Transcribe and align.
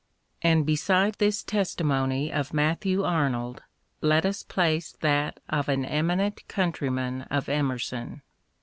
And 0.41 0.65
beside 0.65 1.13
this 1.19 1.43
testimony 1.43 2.33
of 2.33 2.55
Matthew 2.55 3.03
Arnold 3.03 3.61
let 4.01 4.25
us 4.25 4.41
place 4.41 4.93
that 5.01 5.39
of 5.47 5.69
an 5.69 5.85
eminent 5.85 6.47
countryman 6.47 7.21
of 7.29 7.47
Emerson. 7.47 8.23